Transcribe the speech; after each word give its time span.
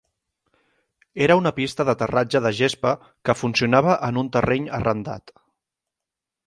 Era 1.25 1.35
una 1.41 1.51
pista 1.59 1.85
d'aterratge 1.89 2.41
de 2.47 2.53
gespa 2.61 2.95
que 3.29 3.37
funcionava 3.43 3.99
en 4.09 4.19
un 4.25 4.35
terreny 4.39 4.69
arrendat. 4.81 5.37